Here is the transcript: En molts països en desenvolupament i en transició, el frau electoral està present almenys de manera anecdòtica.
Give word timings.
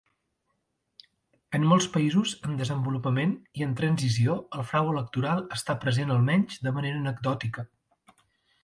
En 1.59 1.67
molts 1.73 1.87
països 1.97 2.33
en 2.49 2.57
desenvolupament 2.61 3.35
i 3.61 3.67
en 3.67 3.77
transició, 3.83 4.39
el 4.61 4.67
frau 4.73 4.91
electoral 4.97 5.45
està 5.61 5.79
present 5.87 6.17
almenys 6.19 6.63
de 6.67 6.79
manera 6.81 7.03
anecdòtica. 7.05 7.71